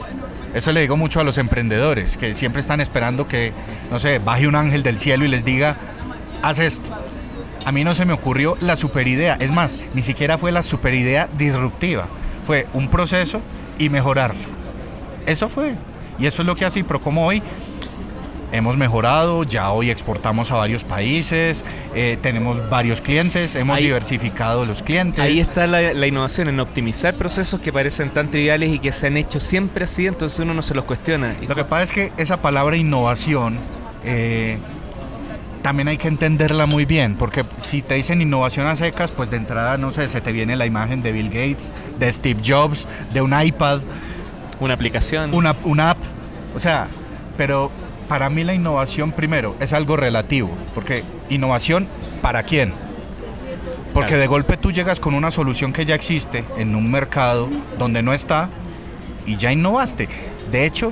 [0.54, 3.54] Eso le digo mucho a los emprendedores, que siempre están esperando que,
[3.92, 5.76] no sé, baje un ángel del cielo y les diga,
[6.42, 6.90] haz esto.
[7.66, 9.38] A mí no se me ocurrió la super idea.
[9.40, 12.08] Es más, ni siquiera fue la super idea disruptiva.
[12.46, 13.42] Fue un proceso
[13.78, 14.42] y mejorarlo.
[15.26, 15.76] Eso fue.
[16.18, 17.44] Y eso es lo que hace como hoy
[18.52, 21.64] hemos mejorado, ya hoy exportamos a varios países,
[21.96, 25.20] eh, tenemos varios clientes, hemos diversificado los clientes.
[25.20, 29.18] Ahí está la, innovación, en optimizar procesos que parecen tan triviales y que se han
[29.18, 31.36] hecho siempre así, entonces uno no se los cuestiona.
[31.48, 33.58] Lo que pasa es que esa palabra innovación...
[34.04, 34.58] Eh,
[35.62, 39.38] también hay que entenderla muy bien, porque si te dicen innovación a secas, pues de
[39.38, 43.22] entrada, no sé, se te viene la imagen de Bill Gates, de Steve Jobs, de
[43.22, 43.82] un iPad.
[44.60, 45.36] Una aplicación.
[45.36, 46.00] Una, una app.
[46.56, 46.88] O sea,
[47.38, 47.72] pero
[48.12, 51.88] para mí la innovación primero es algo relativo, porque innovación
[52.22, 52.74] para quién?
[53.94, 57.48] Porque de golpe tú llegas con una solución que ya existe en un mercado
[57.80, 58.50] donde no está
[59.26, 60.10] y ya innovaste.
[60.52, 60.92] De hecho,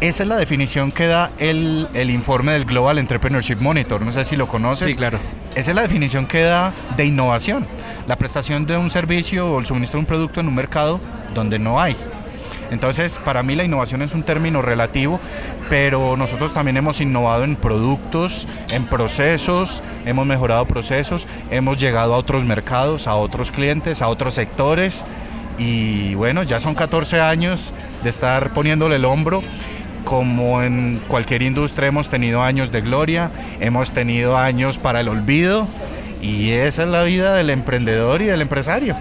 [0.00, 4.02] esa es la definición que da el, el, informe del Global Entrepreneurship Monitor.
[4.02, 4.90] No sé si lo conoces.
[4.90, 5.18] Sí, claro.
[5.56, 7.66] Esa es la definición que da de innovación.
[8.06, 11.00] la prestación de un servicio o el suministro de un producto en un mercado
[11.34, 11.96] donde no hay.
[12.74, 15.20] Entonces, para mí la innovación es un término relativo,
[15.70, 22.16] pero nosotros también hemos innovado en productos, en procesos, hemos mejorado procesos, hemos llegado a
[22.16, 25.04] otros mercados, a otros clientes, a otros sectores
[25.56, 29.40] y bueno, ya son 14 años de estar poniéndole el hombro.
[30.04, 35.68] Como en cualquier industria hemos tenido años de gloria, hemos tenido años para el olvido
[36.20, 38.96] y esa es la vida del emprendedor y del empresario.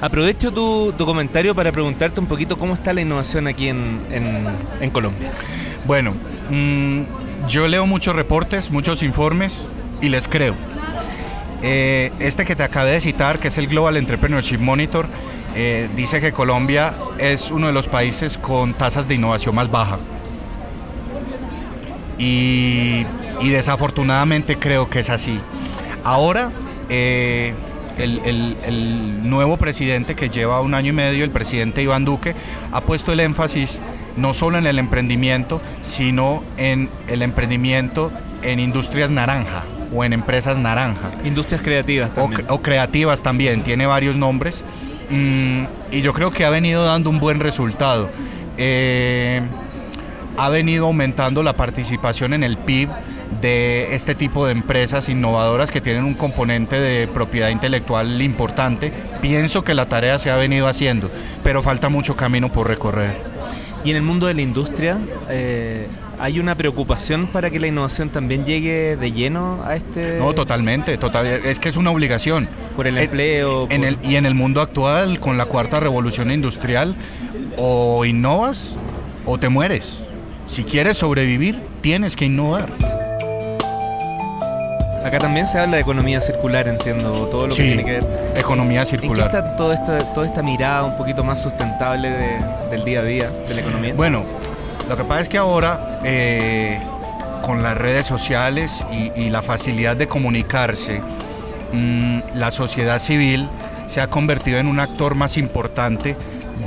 [0.00, 5.30] Aprovecho tu, comentario para preguntarte un poquito cómo está la innovación aquí en, Colombia.
[5.86, 6.14] Bueno,
[6.50, 7.02] mm,
[7.48, 9.66] yo leo muchos reportes, muchos informes
[10.02, 10.54] y les creo.
[11.62, 15.06] Eh, este que te acabé de citar, que es el Global Entrepreneurship Monitor,
[15.54, 19.98] eh, dice que Colombia es uno de los países con tasas de innovación más baja.
[22.18, 23.06] Y,
[23.42, 25.40] desafortunadamente creo que es así.
[26.04, 26.50] Ahora,
[26.90, 27.54] eh,
[27.98, 32.34] el, nuevo presidente que lleva un año y medio, el presidente Iván Duque,
[32.72, 33.80] ha puesto el énfasis
[34.16, 38.10] no solo en el emprendimiento, sino en el emprendimiento
[38.42, 41.12] en industrias naranja o en empresas naranja.
[41.24, 42.46] Industrias creativas también.
[42.48, 44.64] O, creativas también, tiene varios nombres.
[45.10, 48.08] Mm, y yo creo que ha venido dando un buen resultado.
[48.58, 49.42] Eh,
[50.36, 52.88] ha venido aumentando la participación en el PIB
[53.40, 58.92] de este tipo de empresas innovadoras que tienen un componente de propiedad intelectual importante.
[59.20, 61.10] Pienso que la tarea se ha venido haciendo,
[61.42, 63.16] pero falta mucho camino por recorrer.
[63.84, 65.86] Y en el mundo de la industria, eh,
[66.18, 70.18] ¿hay una preocupación para que la innovación también llegue de lleno a este...?
[70.18, 72.48] No, totalmente, total, es que es una obligación.
[72.74, 73.68] Por el empleo.
[73.70, 76.96] En el, y en el mundo actual, con la cuarta revolución industrial,
[77.56, 78.76] o innovas
[79.24, 80.02] o te mueres.
[80.48, 82.68] Si quieres sobrevivir, tienes que innovar.
[85.06, 88.32] Acá también se habla de economía circular, entiendo, todo lo que tiene que ver.
[88.34, 89.26] Economía circular.
[89.26, 92.40] ¿En qué está todo esto, toda esta mirada un poquito más sustentable
[92.72, 93.94] del día a día de la economía?
[93.94, 94.24] Bueno,
[94.88, 96.80] lo que pasa es que ahora, eh,
[97.42, 101.00] con las redes sociales y, la facilidad de comunicarse,
[101.72, 103.48] mm, la sociedad civil
[103.86, 106.16] se ha convertido en un actor más importante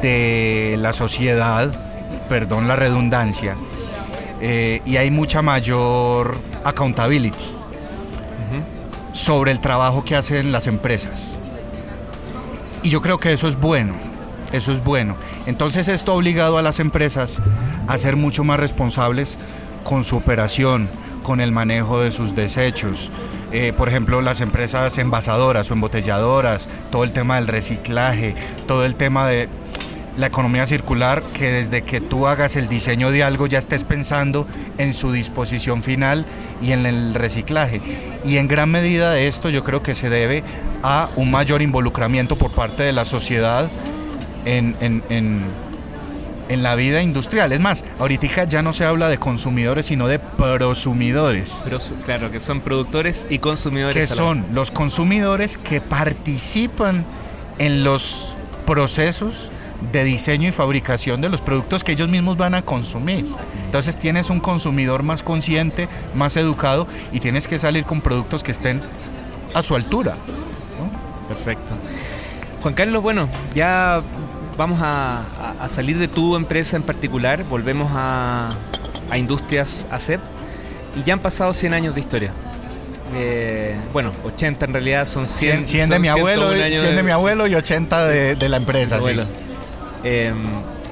[0.02, 1.74] de la sociedad,
[2.30, 3.58] perdón la redundancia,
[4.40, 7.59] eh, y hay mucha mayor accountability
[9.14, 11.34] sobre el trabajo que hacen las empresas.
[12.84, 13.94] Y yo creo que eso es bueno,
[14.52, 15.16] eso es bueno.
[15.46, 17.42] Entonces esto ha obligado a las empresas
[17.88, 19.38] a ser mucho más responsables
[19.84, 20.90] con su operación,
[21.24, 23.12] con el manejo de sus desechos.
[23.52, 28.36] Eh, por ejemplo, las empresas envasadoras o embotelladoras, todo el tema del reciclaje,
[28.68, 29.50] todo el tema de
[30.20, 34.46] la economía circular, que desde que tú hagas el diseño de algo ya estés pensando
[34.78, 36.26] en su disposición final
[36.62, 37.82] y en el reciclaje.
[38.26, 40.44] Y en gran medida de esto yo creo que se debe
[40.84, 43.70] a un mayor involucramiento por parte de la sociedad
[44.44, 45.70] en, en,
[46.50, 47.54] la vida industrial.
[47.54, 51.64] Es más, ahorita ya no se habla de consumidores, sino de prosumidores.
[52.04, 53.96] claro, que son productores y consumidores.
[53.96, 57.06] Que son los consumidores que participan
[57.58, 59.50] en los procesos
[59.92, 63.26] de diseño y fabricación de los productos que ellos mismos van a consumir.
[63.66, 68.52] Entonces tienes un consumidor más consciente, más educado y tienes que salir con productos que
[68.52, 68.82] estén
[69.54, 70.16] a su altura.
[71.28, 71.76] Perfecto.
[72.62, 74.02] Juan Carlos, bueno, ya
[74.58, 75.24] vamos a,
[75.68, 78.50] salir de tu empresa en particular, volvemos a,
[79.10, 80.20] a Industrias ACEP
[80.96, 82.34] y ya han pasado 100 años de historia.
[83.16, 85.68] Eh, bueno, 80 en realidad son 100.
[85.68, 89.00] 100, de, mi abuelo, 100 de, mi abuelo y 80 de, la empresa.
[89.02, 89.20] Sí.
[90.04, 90.44] Em,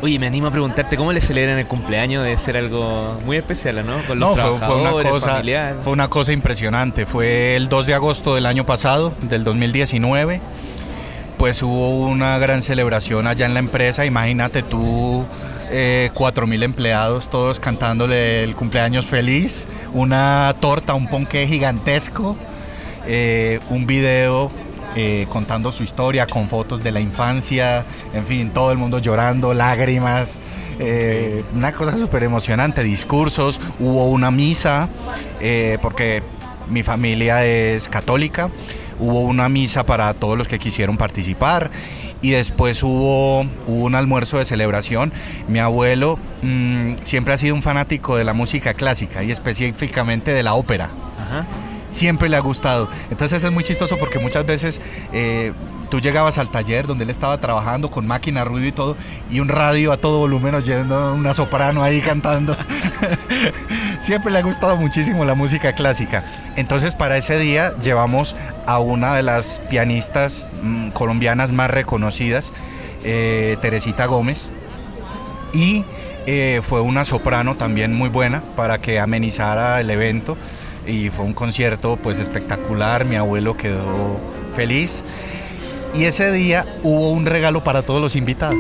[0.02, 3.86] oye, me animo a preguntarte cómo le celebran el cumpleaños, debe ser algo muy especial,
[3.86, 4.06] ¿no?
[4.06, 5.44] Con los no, fue, una cosa,
[5.82, 7.06] fue una cosa impresionante.
[7.06, 10.42] Fue el 2 de agosto del año pasado, del 2019.
[11.38, 14.06] Pues hubo una gran celebración allá en la empresa.
[14.06, 15.26] Imagínate tú,
[15.70, 19.68] eh, 4.000 empleados, todos cantándole el cumpleaños feliz.
[19.94, 22.36] Una torta, un ponqué gigantesco.
[23.06, 24.52] Eh, un video
[25.00, 29.54] eh, contando su historia con fotos de la infancia, en fin, todo el mundo llorando,
[29.54, 30.42] lágrimas.
[30.80, 34.90] Eh, una cosa súper emocionante, discursos, hubo una misa,
[35.40, 36.24] eh, porque
[36.68, 38.50] mi familia es católica,
[39.00, 41.70] hubo una misa para todos los que quisieron participar
[42.24, 45.14] y después hubo, un almuerzo de celebración.
[45.48, 50.42] Mi abuelo mm, siempre ha sido un fanático de la música clásica y específicamente de
[50.42, 50.90] la ópera.
[51.22, 51.46] Ajá
[51.90, 52.90] siempre le ha gustado.
[53.10, 54.82] Entonces es muy chistoso porque muchas veces
[55.14, 55.54] eh,
[55.90, 58.98] tú llegabas al taller donde él estaba trabajando con máquina ruido y todo,
[59.30, 62.58] y un radio a todo volumen oyendo una soprano ahí cantando.
[64.00, 66.24] Siempre le ha gustado muchísimo la música clásica.
[66.56, 72.52] Entonces para ese día llevamos a una de las pianistas mm, colombianas más reconocidas,
[73.04, 74.52] eh, Teresita Gómez,
[75.54, 75.86] y
[76.26, 80.38] eh, fue una soprano también muy buena para que amenizara el evento
[80.88, 84.20] y fue un concierto pues espectacular, mi abuelo quedó
[84.56, 85.04] feliz
[85.94, 88.58] y ese día hubo un regalo para todos los invitados.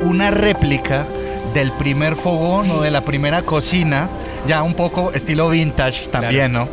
[0.00, 1.06] Una réplica
[1.54, 4.08] del primer fogón o de la primera cocina,
[4.46, 6.68] ya un poco estilo vintage también, ¿no?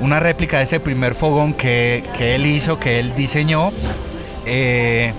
[0.00, 3.70] Una réplica de ese primer fogón que, que él hizo, que él diseñó.
[4.46, 5.12] Eh,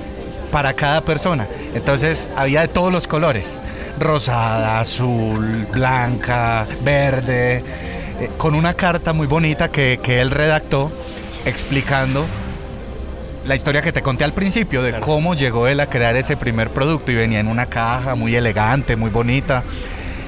[0.53, 1.47] para cada persona.
[1.73, 3.59] Entonces había de todos los colores,
[3.99, 7.63] rosada, azul, blanca, verde,
[8.19, 10.91] eh, con una carta muy bonita que, que, él redactó
[11.45, 12.25] explicando
[13.45, 16.69] la historia que te conté al principio de cómo llegó él a crear ese primer
[16.69, 19.63] producto y venía en una caja muy elegante, muy bonita.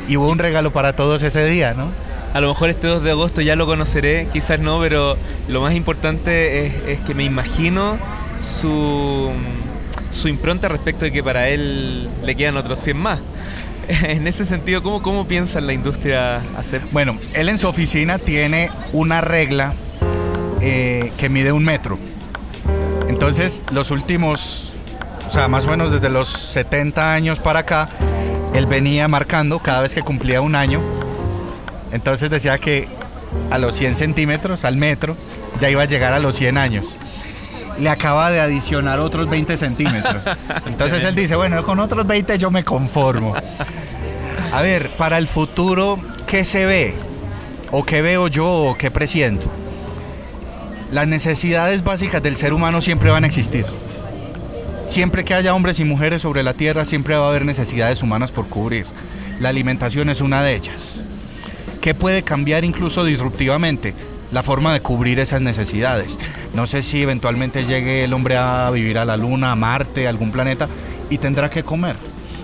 [0.08, 1.90] Y hubo un regalo para todos ese día, ¿no?
[2.34, 5.18] A lo mejor este 2 de agosto ya lo conoceré, quizás no, pero
[5.48, 7.98] lo más importante es, es que me imagino
[8.42, 9.32] su
[10.16, 13.20] su impronta respecto de que para él le quedan otros 100 más.
[14.04, 16.82] En ese sentido, ¿cómo, cómo piensa la industria hacer?
[16.92, 19.74] Bueno, él en su oficina tiene una regla
[20.62, 21.98] eh, que mide un metro.
[23.08, 24.74] Entonces, los últimos,
[25.28, 27.88] o sea, más o menos desde los 70 años para acá,
[28.54, 30.82] él venía marcando cada vez que cumplía un año.
[31.92, 32.88] Entonces decía que
[33.52, 35.16] a los 100 centímetros, al metro,
[35.60, 36.96] ya iba a llegar a los 100 años
[37.80, 40.24] le acaba de adicionar otros 20 centímetros.
[40.66, 43.36] Entonces él dice, bueno, con otros 20 yo me conformo.
[44.52, 46.96] A ver, para el futuro, ¿qué se ve?
[47.72, 49.50] ¿O qué veo yo o qué presiento?
[50.92, 53.66] Las necesidades básicas del ser humano siempre van a existir.
[54.88, 58.32] Siempre que haya hombres y mujeres sobre la Tierra, siempre va a haber necesidades humanas
[58.32, 58.86] por cubrir.
[59.40, 61.02] La alimentación es una de ellas.
[61.82, 63.94] ¿Qué puede cambiar incluso disruptivamente?
[64.36, 66.20] La forma de cubrir esas necesidades.
[66.54, 70.10] No sé si eventualmente llegue el hombre a vivir a la Luna, a Marte, a
[70.10, 70.68] algún planeta,
[71.10, 71.96] y tendrá que comer,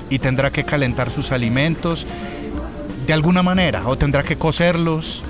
[0.09, 2.07] y tendrá que calentar sus alimentos
[3.05, 5.21] de alguna manera, o tendrá que cocerlos,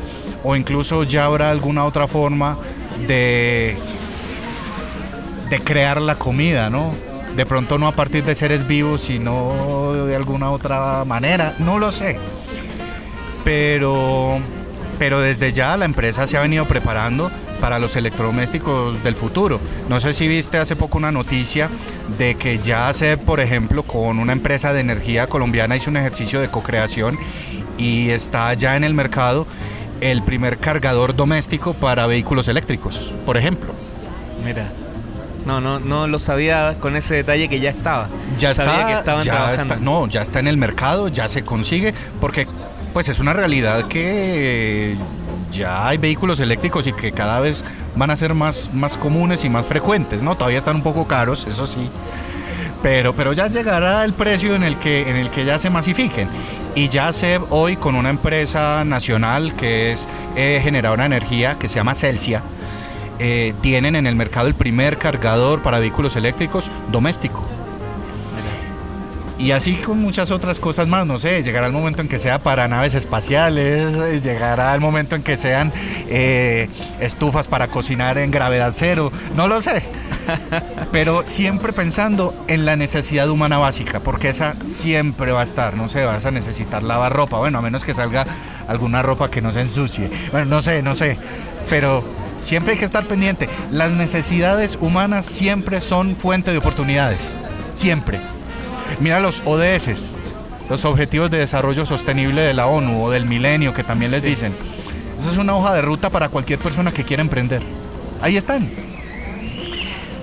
[0.43, 2.59] o incluso ya habrá alguna otra forma
[3.07, 3.75] de,
[5.49, 6.93] de crear la comida, ¿no?
[7.35, 11.91] De pronto no a partir de seres vivos, sino de alguna otra manera, no lo
[11.91, 12.19] sé.
[13.43, 14.39] Pero
[15.01, 19.59] pero desde ya la empresa se ha venido preparando para los electrodomésticos del futuro.
[19.89, 21.69] No sé si viste hace poco una noticia
[22.19, 26.39] de que ya hace, por ejemplo, con una empresa de energía colombiana hizo un ejercicio
[26.39, 27.17] de co-creación
[27.79, 29.47] y está ya en el mercado
[30.01, 33.73] el primer cargador doméstico para vehículos eléctricos, por ejemplo.
[34.45, 34.71] Mira.
[35.47, 38.07] No, no, no lo sabía con ese detalle que ya estaba.
[38.37, 42.45] Ya está, ya está, no, ya está en el mercado, ya se consigue, porque
[42.93, 44.95] pues es una realidad que
[45.51, 47.63] ya hay vehículos eléctricos y que cada vez
[47.95, 50.35] van a ser más, más comunes y más frecuentes, ¿no?
[50.35, 51.89] Todavía están un poco caros, eso sí.
[52.81, 56.27] Pero, pero ya llegará el precio en el, que, en el que ya se masifiquen.
[56.73, 61.67] Y ya se hoy con una empresa nacional que es eh, generadora de energía, que
[61.67, 62.41] se llama Celsia,
[63.19, 67.43] eh, tienen en el mercado el primer cargador para vehículos eléctricos doméstico.
[69.41, 72.37] Y así con muchas otras cosas más, no sé, llegará el momento en que sea
[72.37, 75.73] para naves espaciales, llegará el momento en que sean
[76.07, 79.81] eh, estufas para cocinar en gravedad cero, no lo sé.
[80.91, 85.89] Pero siempre pensando en la necesidad humana básica, porque esa siempre va a estar, no
[85.89, 88.27] sé, vas a necesitar lavar ropa, bueno, a menos que salga
[88.67, 90.11] alguna ropa que no se ensucie.
[90.31, 91.17] Bueno, no sé, no sé,
[91.67, 92.03] pero
[92.41, 93.49] siempre hay que estar pendiente.
[93.71, 97.33] Las necesidades humanas siempre son fuente de oportunidades,
[97.75, 98.19] siempre.
[98.99, 100.15] Mira los ODS,
[100.69, 104.53] los Objetivos de Desarrollo Sostenible de la ONU o del Milenio, que también les dicen.
[105.21, 107.61] Eso es una hoja de ruta para cualquier persona que quiera emprender.
[108.21, 108.69] Ahí están.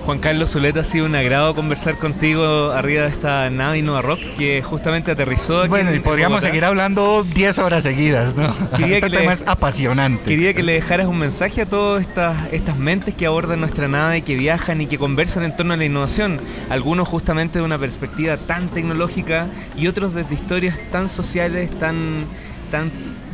[0.09, 4.19] Juan Carlos Zuleta, ha sido un agrado conversar contigo arriba de esta nave Innova Rock
[4.39, 8.51] que justamente aterrizó aquí Bueno, y podríamos seguir hablando 10 horas seguidas, ¿no?
[8.75, 10.23] Quería este que tema le- es apasionante.
[10.23, 14.23] Quería que le dejaras un mensaje a todas estas, estas mentes que abordan nuestra nave,
[14.23, 16.41] que viajan y que conversan en torno a la innovación.
[16.71, 19.45] Algunos justamente de una perspectiva tan tecnológica
[19.77, 22.25] y otros desde historias tan sociales, tan,
[22.71, 22.89] tan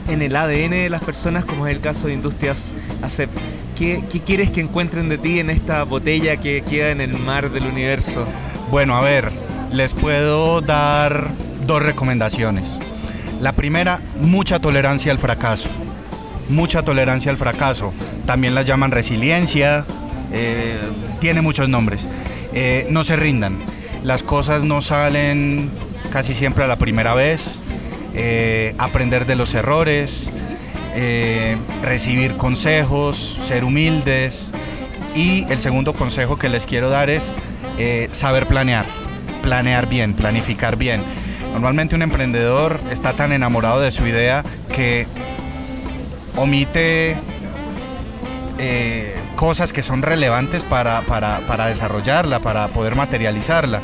[0.07, 3.29] en el ADN de las personas, como es el caso de Industrias ACEP.
[3.75, 7.65] ¿Qué, quieres que encuentren de ti en esta botella que queda en el mar del
[7.65, 8.25] universo?
[8.71, 9.31] Bueno, a ver,
[9.71, 11.27] les puedo dar
[11.67, 12.79] dos recomendaciones.
[13.41, 15.69] La primera, mucha tolerancia al fracaso.
[16.47, 17.93] Mucha tolerancia al fracaso.
[18.25, 19.85] También la llaman resiliencia,
[20.31, 20.79] eh,
[21.19, 22.07] tiene muchos nombres.
[22.53, 23.57] Eh, no se rindan.
[24.03, 25.69] Las cosas no salen
[26.11, 27.59] casi siempre a la primera vez.
[28.15, 30.29] Eh, aprender de los errores,
[31.81, 34.51] recibir consejos, ser humildes.
[35.13, 37.33] Y el segundo consejo que les quiero dar es
[38.11, 38.85] saber planear,
[39.41, 41.03] planear bien, planificar bien.
[41.55, 44.43] Normalmente un emprendedor está tan enamorado de su idea
[44.73, 45.07] que
[46.35, 47.15] omite
[48.57, 51.01] eh, cosas que son relevantes para,
[51.67, 53.79] desarrollarla, para poder materializarla.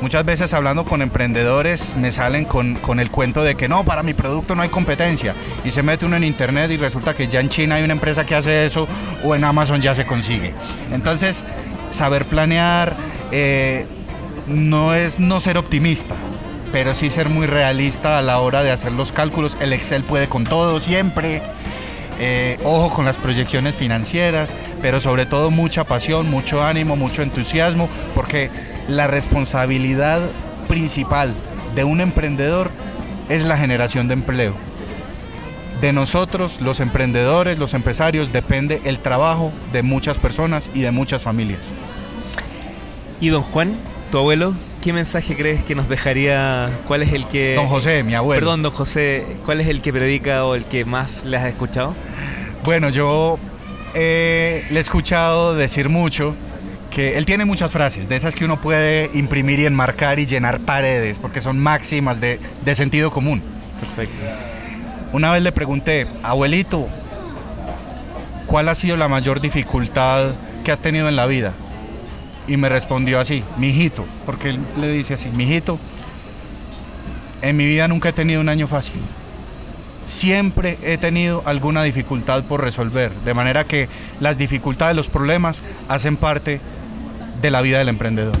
[0.00, 4.14] Muchas veces hablando con emprendedores me salen con, el cuento de que no, para mi
[4.14, 5.34] producto no hay competencia.
[5.62, 8.24] Y se mete uno en internet y resulta que ya en China hay una empresa
[8.24, 8.88] que hace eso
[9.22, 10.54] o en Amazon ya se consigue.
[10.90, 11.44] Entonces,
[11.90, 12.96] saber planear
[13.30, 13.84] eh,
[14.46, 16.14] no es no ser optimista,
[16.72, 19.58] pero sí ser muy realista a la hora de hacer los cálculos.
[19.60, 21.42] El Excel puede con todo siempre.
[22.22, 27.88] Eh, ojo con las proyecciones financieras, pero sobre todo mucha pasión, mucho ánimo, mucho entusiasmo,
[28.14, 28.50] porque
[28.90, 30.20] la responsabilidad
[30.68, 31.32] principal
[31.74, 32.70] de un emprendedor
[33.28, 34.52] es la generación de empleo.
[35.80, 41.22] De nosotros, los emprendedores, los empresarios, depende el trabajo de muchas personas y de muchas
[41.22, 41.70] familias.
[43.20, 43.76] ¿Y don Juan,
[44.10, 46.70] tu abuelo, qué mensaje crees que nos dejaría?
[46.86, 47.54] ¿Cuál es el que...
[47.54, 48.40] Don José, mi abuelo.
[48.40, 51.94] Perdón, don José, ¿cuál es el que predica o el que más le has escuchado?
[52.64, 53.38] Bueno, yo
[53.94, 56.34] eh, le he escuchado decir mucho
[56.90, 60.60] que él tiene muchas frases, de esas que uno puede imprimir y enmarcar y llenar
[60.60, 63.42] paredes, porque son máximas de, de sentido común.
[63.80, 64.22] Perfecto.
[65.12, 66.88] Una vez le pregunté, abuelito,
[68.46, 70.32] ¿cuál ha sido la mayor dificultad
[70.64, 71.52] que has tenido en la vida?
[72.46, 75.78] Y me respondió así, mijito, porque él le dice así, mijito,
[77.42, 79.00] en mi vida nunca he tenido un año fácil
[80.10, 83.88] siempre he tenido alguna dificultad por resolver, de manera que
[84.18, 86.60] las dificultades, los problemas hacen parte
[87.40, 88.34] de la vida del emprendedor.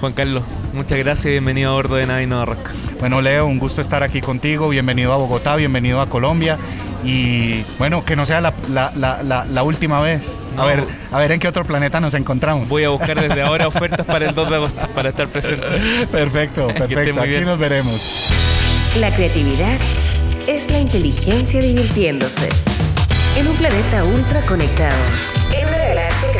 [0.00, 0.42] Juan Carlos,
[0.72, 2.72] muchas gracias y bienvenido a bordo de Navino Rosca.
[2.98, 6.58] Bueno, Leo, un gusto estar aquí contigo, bienvenido a Bogotá, bienvenido a Colombia
[7.04, 10.40] y bueno, que no sea la, última vez.
[10.56, 12.68] A, ver, a ver en qué otro planeta nos encontramos.
[12.68, 15.66] Voy a buscar desde ahora ofertas para el 2 de agosto para estar presente.
[16.10, 17.20] Perfecto, perfecto.
[17.20, 18.32] Aquí nos veremos.
[18.98, 19.78] La creatividad
[20.46, 22.48] es la inteligencia divirtiéndose.
[23.36, 25.31] En un planeta ultra conectado.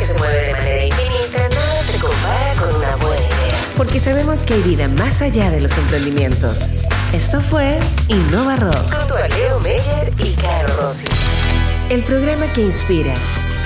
[0.03, 3.59] Que se mueve de manera infinita, nada se compara con una buena idea.
[3.77, 6.71] Porque sabemos que hay vida más allá de los emprendimientos.
[7.13, 7.79] Esto fue
[8.09, 8.75] Innova Rock.
[8.75, 11.07] Junto a Leo Meyer y Caro Rossi.
[11.89, 13.13] El programa que inspira,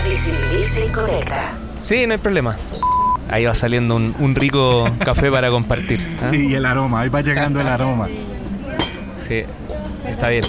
[0.06, 1.54] visibiliza y conecta.
[1.82, 2.56] Sí, no hay problema.
[3.32, 6.08] Ahí va saliendo un, rico café para compartir.
[6.22, 6.28] ¿ah?
[6.30, 8.10] Sí, y el aroma, ahí va llegando el aroma.
[9.28, 9.44] Sí,
[10.06, 10.44] está bien.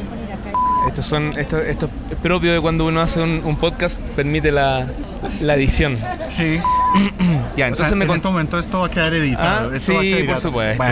[0.89, 4.87] Esto, son, esto, esto es propio de cuando uno hace un, podcast, permite la,
[5.41, 5.97] la edición.
[6.31, 6.61] Sí.
[7.57, 9.71] ya, entonces me en este momento esto va a quedar editado.
[9.75, 10.83] Ah, sí, por supuesto.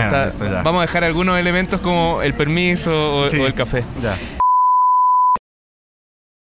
[0.63, 3.83] Vamos a dejar algunos elementos como el permiso o, o el café.
[4.01, 4.15] Ya.